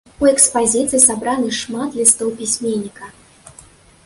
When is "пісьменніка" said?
2.41-3.15